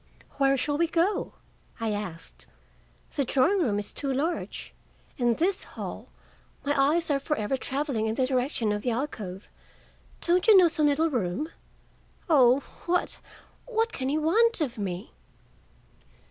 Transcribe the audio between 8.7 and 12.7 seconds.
of the alcove. Don't you know some little room? Oh,